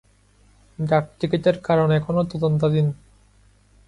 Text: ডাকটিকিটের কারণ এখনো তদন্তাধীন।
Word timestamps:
ডাকটিকিটের 0.79 1.57
কারণ 1.59 1.87
এখনো 1.91 2.21
তদন্তাধীন। 2.23 2.87